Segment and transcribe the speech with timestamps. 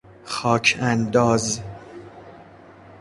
[0.25, 1.61] خاک انداز